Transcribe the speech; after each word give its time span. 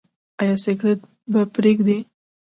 ایا 0.41 0.55
سګرټ 0.63 0.99
به 1.31 1.41
پریږدئ؟ 1.55 1.99